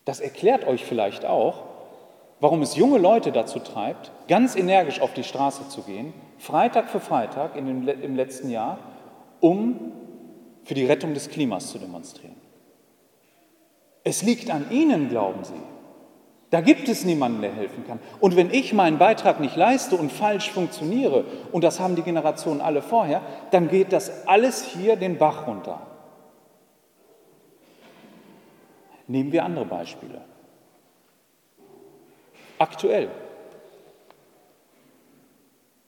[0.04, 1.64] Das erklärt euch vielleicht auch,
[2.40, 7.00] warum es junge Leute dazu treibt, ganz energisch auf die Straße zu gehen, Freitag für
[7.00, 8.78] Freitag in dem, im letzten Jahr,
[9.40, 9.92] um
[10.64, 12.36] für die Rettung des Klimas zu demonstrieren.
[14.02, 15.54] Es liegt an ihnen, glauben sie.
[16.50, 17.98] Da gibt es niemanden, der helfen kann.
[18.20, 22.60] Und wenn ich meinen Beitrag nicht leiste und falsch funktioniere, und das haben die Generationen
[22.60, 25.93] alle vorher, dann geht das alles hier den Bach runter.
[29.06, 30.22] Nehmen wir andere Beispiele.
[32.58, 33.10] Aktuell.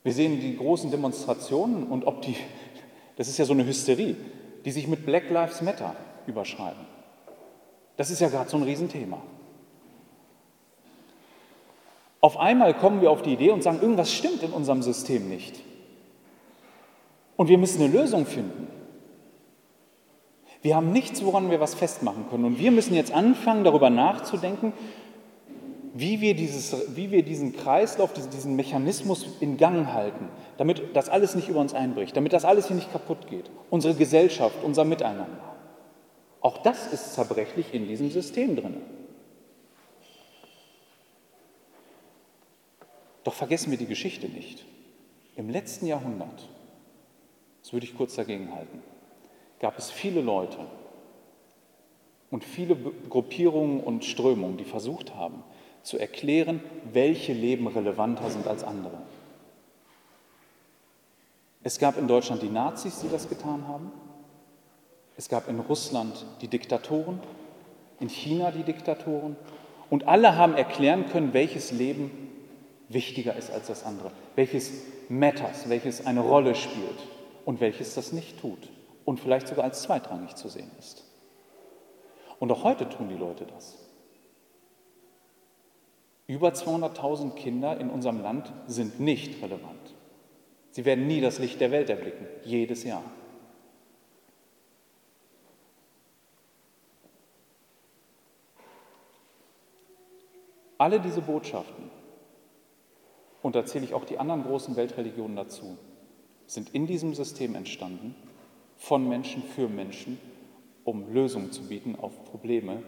[0.03, 2.37] Wir sehen die großen Demonstrationen und ob die,
[3.17, 4.17] das ist ja so eine Hysterie,
[4.65, 6.87] die sich mit Black Lives Matter überschreiben.
[7.97, 9.21] Das ist ja gerade so ein Riesenthema.
[12.21, 15.61] Auf einmal kommen wir auf die Idee und sagen, irgendwas stimmt in unserem System nicht.
[17.37, 18.69] Und wir müssen eine Lösung finden.
[20.63, 22.45] Wir haben nichts, woran wir was festmachen können.
[22.45, 24.73] Und wir müssen jetzt anfangen, darüber nachzudenken,
[25.95, 31.35] wie wir, dieses, wie wir diesen Kreislauf, diesen Mechanismus in Gang halten, damit das alles
[31.35, 33.51] nicht über uns einbricht, damit das alles hier nicht kaputt geht.
[33.71, 35.55] Unsere Gesellschaft, unser Miteinander.
[36.43, 38.77] Auch das ist zerbrechlich in diesem System drin.
[43.25, 44.65] Doch vergessen wir die Geschichte nicht.
[45.35, 46.49] Im letzten Jahrhundert,
[47.63, 48.83] das würde ich kurz dagegen halten,
[49.61, 50.59] gab es viele Leute
[52.31, 52.77] und viele
[53.09, 55.43] Gruppierungen und Strömungen, die versucht haben
[55.83, 56.61] zu erklären,
[56.93, 58.99] welche Leben relevanter sind als andere.
[61.63, 63.93] Es gab in Deutschland die Nazis, die das getan haben.
[65.17, 67.21] Es gab in Russland die Diktatoren,
[68.01, 69.37] in China die Diktatoren.
[69.89, 72.11] Und alle haben erklären können, welches Leben
[72.89, 74.73] wichtiger ist als das andere, welches
[75.09, 76.99] matters, welches eine Rolle spielt
[77.45, 78.69] und welches das nicht tut.
[79.07, 81.05] Und vielleicht sogar als zweitrangig zu sehen ist.
[82.39, 83.79] Und auch heute tun die Leute das.
[86.27, 89.95] Über 200.000 Kinder in unserem Land sind nicht relevant.
[90.73, 93.05] Sie werden nie das Licht der Welt erblicken, jedes Jahr.
[100.79, 101.91] Alle diese Botschaften,
[103.41, 105.79] und da zähle ich auch die anderen großen Weltreligionen dazu,
[106.47, 108.15] sind in diesem System entstanden,
[108.77, 110.19] von Menschen für Menschen,
[110.85, 112.83] um Lösungen zu bieten auf Probleme,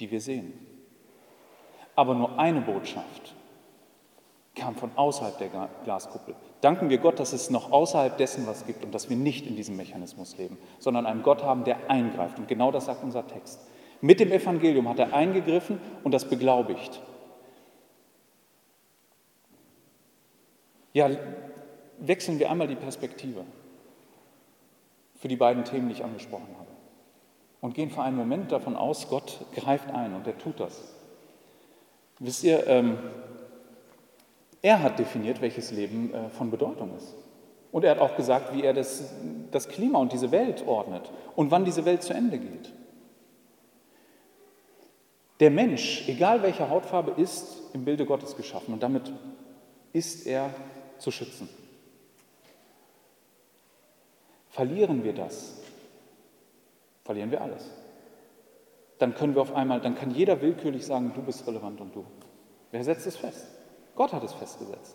[0.00, 0.52] die wir sehen.
[1.96, 3.34] Aber nur eine Botschaft
[4.54, 5.48] kam von außerhalb der
[5.84, 6.34] Glaskuppel.
[6.60, 9.56] Danken wir Gott, dass es noch außerhalb dessen was gibt und dass wir nicht in
[9.56, 12.38] diesem Mechanismus leben, sondern einen Gott haben, der eingreift.
[12.38, 13.60] Und genau das sagt unser Text.
[14.00, 17.00] Mit dem Evangelium hat er eingegriffen und das beglaubigt.
[20.92, 21.10] Ja,
[21.98, 23.44] wechseln wir einmal die Perspektive
[25.24, 26.68] für die beiden Themen, die ich angesprochen habe.
[27.62, 30.92] Und gehen für einen Moment davon aus, Gott greift ein und er tut das.
[32.18, 32.98] Wisst ihr, ähm,
[34.60, 37.14] er hat definiert, welches Leben äh, von Bedeutung ist.
[37.72, 39.14] Und er hat auch gesagt, wie er das,
[39.50, 42.70] das Klima und diese Welt ordnet und wann diese Welt zu Ende geht.
[45.40, 49.10] Der Mensch, egal welcher Hautfarbe, ist im Bilde Gottes geschaffen und damit
[49.94, 50.50] ist er
[50.98, 51.48] zu schützen.
[54.54, 55.54] Verlieren wir das,
[57.04, 57.68] verlieren wir alles.
[58.98, 62.04] Dann können wir auf einmal, dann kann jeder willkürlich sagen, du bist relevant und du.
[62.70, 63.48] Wer setzt es fest?
[63.96, 64.94] Gott hat es festgesetzt.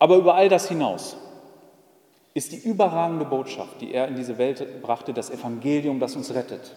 [0.00, 1.16] Aber über all das hinaus
[2.34, 6.74] ist die überragende Botschaft, die er in diese Welt brachte, das Evangelium, das uns rettet.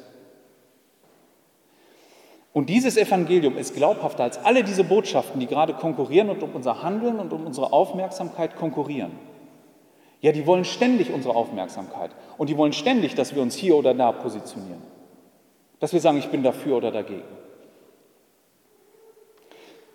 [2.53, 6.83] Und dieses Evangelium ist glaubhafter als alle diese Botschaften, die gerade konkurrieren und um unser
[6.83, 9.30] Handeln und um unsere Aufmerksamkeit konkurrieren.
[10.21, 13.93] Ja, die wollen ständig unsere Aufmerksamkeit und die wollen ständig, dass wir uns hier oder
[13.93, 14.81] da positionieren.
[15.79, 17.23] Dass wir sagen, ich bin dafür oder dagegen.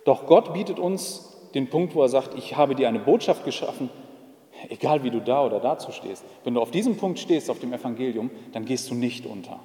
[0.05, 3.89] Doch Gott bietet uns den Punkt, wo er sagt, ich habe dir eine Botschaft geschaffen,
[4.69, 6.25] egal wie du da oder dazu stehst.
[6.45, 9.61] Wenn du auf diesem Punkt stehst, auf dem Evangelium, dann gehst du nicht unter.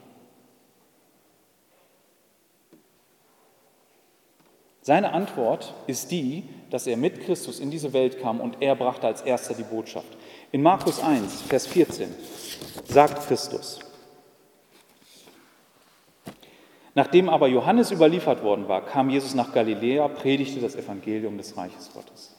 [4.83, 9.05] Seine Antwort ist die, dass er mit Christus in diese Welt kam und er brachte
[9.05, 10.17] als erster die Botschaft.
[10.51, 12.13] In Markus 1, Vers 14
[12.85, 13.79] sagt Christus,
[16.93, 21.91] Nachdem aber Johannes überliefert worden war, kam Jesus nach Galiläa, predigte das Evangelium des Reiches
[21.93, 22.35] Gottes.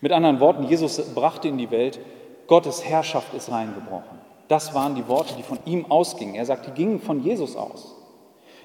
[0.00, 1.98] Mit anderen Worten, Jesus brachte in die Welt,
[2.46, 4.18] Gottes Herrschaft ist reingebrochen.
[4.46, 6.36] Das waren die Worte, die von ihm ausgingen.
[6.36, 7.96] Er sagt, die gingen von Jesus aus.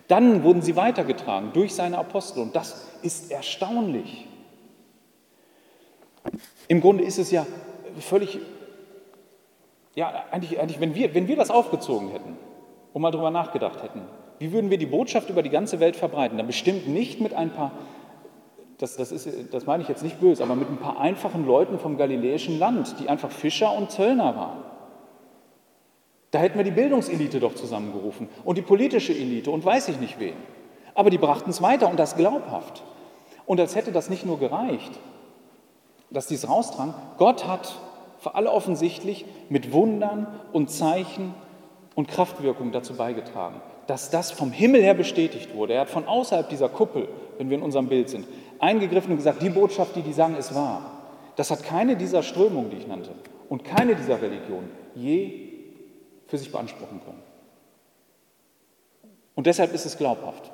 [0.08, 4.28] Dann wurden sie weitergetragen durch seine Apostel und das ist erstaunlich.
[6.68, 7.48] Im Grunde ist es ja
[8.00, 8.40] völlig,
[9.96, 12.38] ja, eigentlich, eigentlich wenn, wir, wenn wir das aufgezogen hätten
[12.94, 14.02] und mal drüber nachgedacht hätten,
[14.40, 16.38] wie würden wir die Botschaft über die ganze Welt verbreiten?
[16.38, 17.72] Dann bestimmt nicht mit ein paar,
[18.78, 21.80] das, das, ist, das meine ich jetzt nicht böse, aber mit ein paar einfachen Leuten
[21.80, 24.64] vom galiläischen Land, die einfach Fischer und Zöllner waren.
[26.32, 30.20] Da hätten wir die Bildungselite doch zusammengerufen und die politische Elite und weiß ich nicht
[30.20, 30.36] wen.
[30.94, 32.84] Aber die brachten es weiter und das glaubhaft.
[33.46, 35.00] Und als hätte das nicht nur gereicht,
[36.10, 37.76] dass dies raustrang, Gott hat
[38.20, 41.34] für alle offensichtlich mit Wundern und Zeichen
[41.96, 45.74] und Kraftwirkung dazu beigetragen, dass das vom Himmel her bestätigt wurde.
[45.74, 48.28] Er hat von außerhalb dieser Kuppel, wenn wir in unserem Bild sind,
[48.60, 50.92] eingegriffen und gesagt, die Botschaft, die die sagen, ist wahr.
[51.36, 53.12] Das hat keine dieser Strömungen, die ich nannte,
[53.50, 55.50] und keine dieser Religionen je
[56.28, 57.24] für sich beanspruchen können.
[59.36, 60.52] Und deshalb ist es glaubhaft.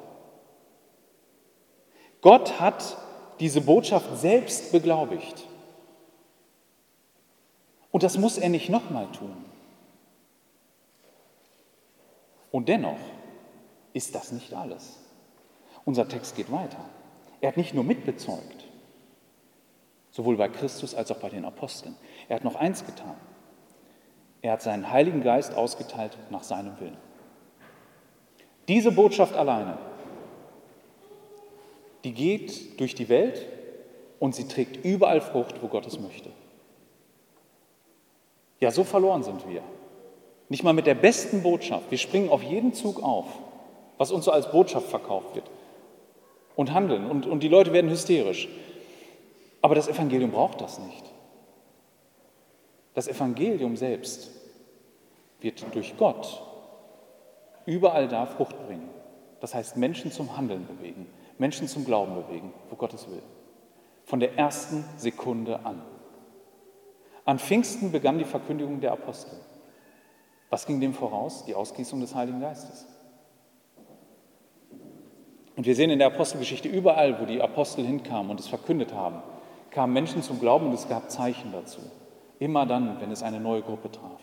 [2.21, 2.97] Gott hat
[3.39, 5.45] diese Botschaft selbst beglaubigt.
[7.93, 9.45] Und das muss er nicht nochmal tun.
[12.51, 12.97] Und dennoch
[13.93, 14.97] ist das nicht alles.
[15.85, 16.83] Unser Text geht weiter.
[17.39, 18.65] Er hat nicht nur mitbezeugt,
[20.09, 21.95] sowohl bei Christus als auch bei den Aposteln.
[22.29, 23.15] Er hat noch eins getan.
[24.41, 26.97] Er hat seinen Heiligen Geist ausgeteilt nach seinem Willen.
[28.67, 29.77] Diese Botschaft alleine,
[32.03, 33.45] die geht durch die Welt
[34.19, 36.31] und sie trägt überall Frucht, wo Gott es möchte.
[38.63, 39.61] Ja, so verloren sind wir.
[40.47, 41.91] Nicht mal mit der besten Botschaft.
[41.91, 43.25] Wir springen auf jeden Zug auf,
[43.97, 45.43] was uns so als Botschaft verkauft wird
[46.55, 48.47] und handeln und, und die Leute werden hysterisch.
[49.61, 51.03] Aber das Evangelium braucht das nicht.
[52.93, 54.31] Das Evangelium selbst
[55.41, 56.41] wird durch Gott
[57.65, 58.87] überall da Frucht bringen.
[59.41, 61.05] Das heißt, Menschen zum Handeln bewegen,
[61.37, 63.23] Menschen zum Glauben bewegen, wo Gott es will.
[64.05, 65.81] Von der ersten Sekunde an.
[67.25, 69.37] An Pfingsten begann die Verkündigung der Apostel.
[70.49, 71.45] Was ging dem voraus?
[71.45, 72.85] Die Ausgießung des Heiligen Geistes.
[75.55, 79.21] Und wir sehen in der Apostelgeschichte überall, wo die Apostel hinkamen und es verkündet haben,
[79.69, 81.79] kamen Menschen zum Glauben und es gab Zeichen dazu.
[82.39, 84.21] Immer dann, wenn es eine neue Gruppe traf.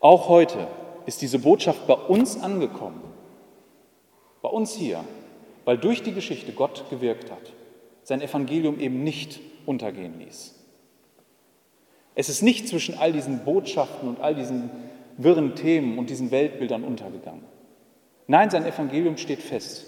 [0.00, 0.68] Auch heute
[1.06, 3.02] ist diese Botschaft bei uns angekommen,
[4.42, 5.04] bei uns hier,
[5.64, 7.52] weil durch die Geschichte Gott gewirkt hat,
[8.04, 10.57] sein Evangelium eben nicht untergehen ließ.
[12.18, 14.70] Es ist nicht zwischen all diesen Botschaften und all diesen
[15.18, 17.44] wirren Themen und diesen Weltbildern untergegangen.
[18.26, 19.86] Nein, sein Evangelium steht fest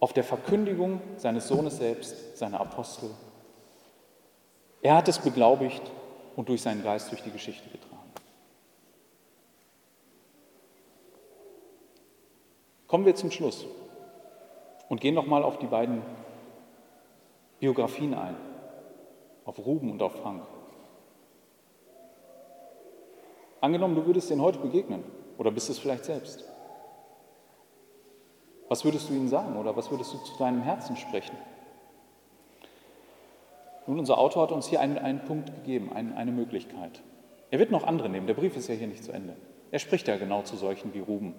[0.00, 3.10] auf der Verkündigung seines Sohnes selbst, seiner Apostel.
[4.80, 5.82] Er hat es beglaubigt
[6.36, 8.10] und durch seinen Geist durch die Geschichte getragen.
[12.86, 13.66] Kommen wir zum Schluss
[14.88, 16.00] und gehen nochmal auf die beiden
[17.60, 18.36] Biografien ein,
[19.44, 20.44] auf Ruben und auf Frank.
[23.62, 25.04] Angenommen, du würdest ihnen heute begegnen
[25.38, 26.44] oder bist es vielleicht selbst.
[28.68, 31.36] Was würdest du ihnen sagen oder was würdest du zu deinem Herzen sprechen?
[33.86, 37.02] Nun, unser Autor hat uns hier einen, einen Punkt gegeben, einen, eine Möglichkeit.
[37.52, 39.36] Er wird noch andere nehmen, der Brief ist ja hier nicht zu Ende.
[39.70, 41.34] Er spricht ja genau zu solchen wie Ruben.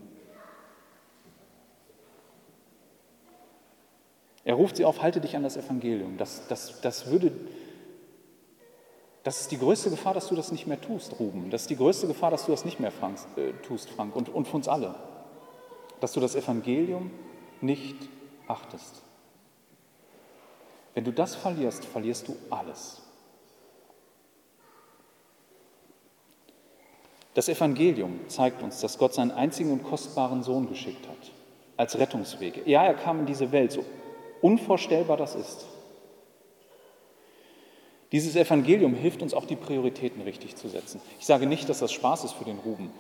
[4.46, 6.18] Er ruft sie auf, halte dich an das Evangelium.
[6.18, 7.34] Das, das, das, würde,
[9.24, 11.50] das ist die größte Gefahr, dass du das nicht mehr tust, Ruben.
[11.50, 14.30] Das ist die größte Gefahr, dass du das nicht mehr Frank, äh, tust, Frank, und,
[14.30, 14.96] und für uns alle
[16.04, 17.12] dass du das Evangelium
[17.62, 17.96] nicht
[18.46, 19.02] achtest.
[20.94, 23.02] Wenn du das verlierst, verlierst du alles.
[27.36, 31.32] Das Evangelium zeigt uns, dass Gott seinen einzigen und kostbaren Sohn geschickt hat,
[31.78, 32.70] als Rettungswege.
[32.70, 33.86] Ja, er kam in diese Welt, so
[34.42, 35.66] unvorstellbar das ist.
[38.14, 41.02] Dieses Evangelium hilft uns auch, die Prioritäten richtig zu setzen.
[41.20, 42.92] Ich sage nicht, dass das Spaß ist für den Ruben,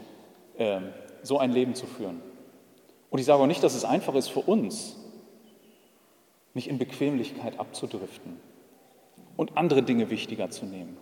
[0.57, 0.82] äh,
[1.22, 2.20] so ein Leben zu führen.
[3.11, 4.97] Und ich sage auch nicht, dass es einfach ist für uns,
[6.55, 8.39] nicht in Bequemlichkeit abzudriften
[9.38, 10.97] und andere Dinge wichtiger zu nehmen.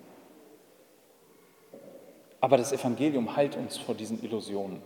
[2.42, 4.82] Aber das Evangelium heilt uns vor diesen Illusionen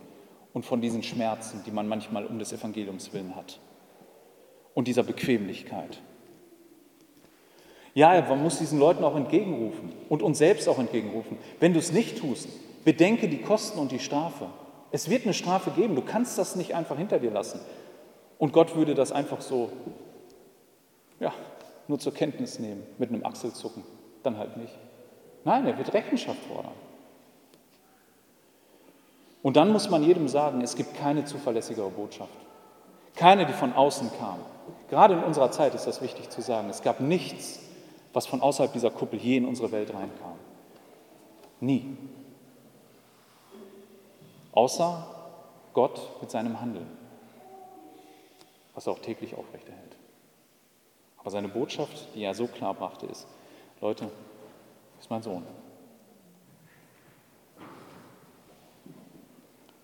[0.52, 3.58] und von diesen Schmerzen, die man manchmal um des Evangeliums willen hat
[4.74, 6.00] und dieser Bequemlichkeit.
[7.96, 11.38] Ja, man muss diesen Leuten auch entgegenrufen und uns selbst auch entgegenrufen.
[11.60, 12.46] Wenn du es nicht tust,
[12.84, 14.48] bedenke die Kosten und die Strafe.
[14.92, 17.58] Es wird eine Strafe geben, du kannst das nicht einfach hinter dir lassen.
[18.38, 19.70] Und Gott würde das einfach so,
[21.20, 21.32] ja,
[21.88, 23.82] nur zur Kenntnis nehmen, mit einem Achselzucken.
[24.22, 24.74] Dann halt nicht.
[25.44, 26.74] Nein, er wird Rechenschaft fordern.
[29.42, 32.28] Und dann muss man jedem sagen, es gibt keine zuverlässigere Botschaft.
[33.14, 34.40] Keine, die von außen kam.
[34.90, 36.68] Gerade in unserer Zeit ist das wichtig zu sagen.
[36.68, 37.60] Es gab nichts,
[38.16, 40.38] was von außerhalb dieser Kuppel je in unsere Welt reinkam.
[41.60, 41.96] Nie
[44.56, 45.06] außer
[45.74, 46.88] Gott mit seinem Handeln,
[48.74, 49.96] was er auch täglich aufrechterhält.
[51.18, 53.26] Aber seine Botschaft, die er so klar brachte, ist,
[53.80, 54.10] Leute,
[54.98, 55.44] ist mein Sohn.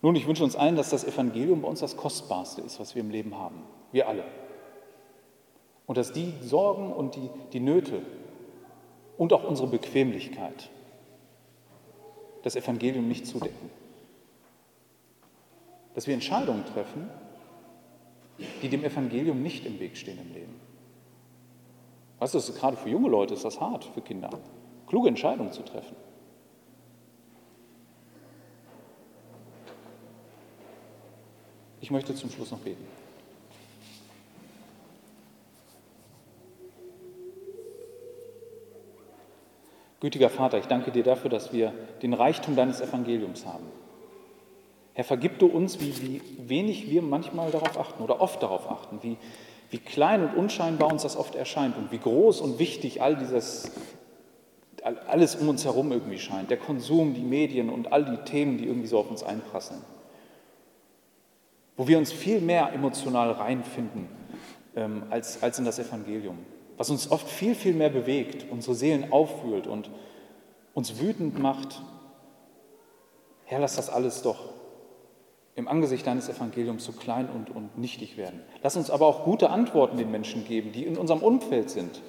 [0.01, 3.03] Nun, ich wünsche uns allen, dass das Evangelium bei uns das Kostbarste ist, was wir
[3.03, 3.63] im Leben haben.
[3.93, 4.25] Wir alle.
[5.87, 8.03] Und dass die Sorgen und die, die Nöte
[9.17, 10.71] und auch unsere Bequemlichkeit
[12.43, 13.71] das Evangelium nicht zudecken
[15.95, 17.11] dass wir Entscheidungen treffen,
[18.63, 20.61] die dem Evangelium nicht im Weg stehen im Leben.
[22.19, 24.31] Weißt du, das ist, gerade für junge Leute ist das hart, für Kinder,
[24.87, 25.97] kluge Entscheidungen zu treffen.
[31.81, 32.87] Ich möchte zum Schluss noch beten.
[40.03, 41.73] Gütiger Vater, ich danke dir dafür, dass wir
[42.03, 43.65] den Reichtum deines Evangeliums haben.
[44.95, 48.99] Herr, vergib du uns, wie, wie wenig wir manchmal darauf achten oder oft darauf achten,
[49.03, 49.17] wie,
[49.71, 53.71] wie klein und unscheinbar uns das oft erscheint und wie groß und wichtig all dieses,
[55.07, 56.51] alles um uns herum irgendwie scheint.
[56.51, 59.83] Der Konsum, die Medien und all die Themen, die irgendwie so auf uns einprasseln.
[61.77, 64.09] Wo wir uns viel mehr emotional reinfinden
[64.75, 66.39] ähm, als, als in das Evangelium.
[66.77, 69.91] Was uns oft viel, viel mehr bewegt, unsere Seelen aufwühlt und
[70.75, 71.83] uns wütend macht.
[73.45, 74.53] Herr, lass das alles doch
[75.55, 78.41] im Angesicht deines Evangeliums so klein und, und nichtig werden.
[78.63, 82.01] Lass uns aber auch gute Antworten den Menschen geben, die in unserem Umfeld sind.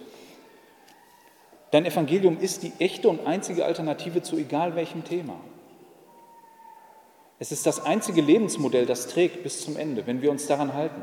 [1.71, 5.35] Dein Evangelium ist die echte und einzige Alternative zu egal welchem Thema.
[7.39, 11.01] Es ist das einzige Lebensmodell, das trägt bis zum Ende, wenn wir uns daran halten,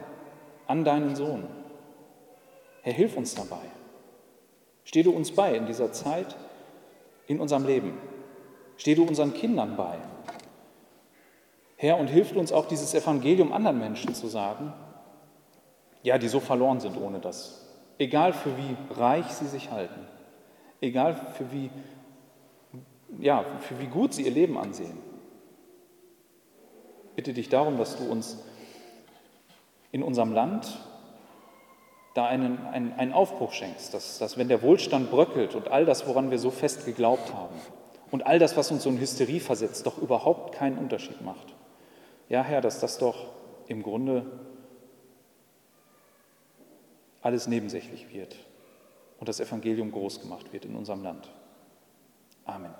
[0.67, 1.47] an deinen Sohn.
[2.83, 3.62] Herr, hilf uns dabei.
[4.85, 6.37] Steh du uns bei in dieser Zeit,
[7.26, 7.99] in unserem Leben.
[8.76, 9.99] Steh du unseren Kindern bei.
[11.76, 14.72] Herr, und hilf uns auch dieses Evangelium anderen Menschen zu sagen,
[16.03, 17.66] ja, die so verloren sind ohne das.
[17.99, 20.07] Egal für wie reich sie sich halten,
[20.81, 21.70] egal für wie,
[23.18, 24.99] ja, für wie gut sie ihr Leben ansehen.
[27.16, 28.43] Bitte dich darum, dass du uns
[29.93, 30.78] in unserem Land
[32.15, 36.07] da einen, einen, einen Aufbruch schenkst, dass, dass wenn der Wohlstand bröckelt und all das,
[36.07, 37.55] woran wir so fest geglaubt haben
[38.11, 41.55] und all das, was uns so in Hysterie versetzt, doch überhaupt keinen Unterschied macht.
[42.29, 43.29] Ja, Herr, dass das doch
[43.69, 44.27] im Grunde
[47.23, 48.37] alles nebensächlich wird
[49.19, 51.31] und das Evangelium groß gemacht wird in unserem Land.
[52.45, 52.75] Amen.